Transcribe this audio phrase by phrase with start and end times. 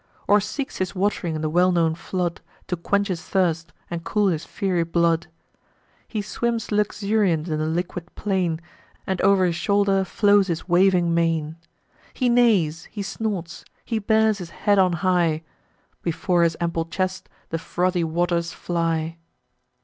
[0.27, 4.29] Or seeks his wat'ring in the well known flood, To quench his thirst, and cool
[4.29, 5.27] his fiery blood:
[6.07, 8.59] He swims luxuriant in the liquid plain,
[9.05, 11.55] And o'er his shoulder flows his waving mane:
[12.15, 15.43] He neighs, he snorts, he bears his head on high;
[16.01, 19.19] Before his ample chest the frothy waters fly.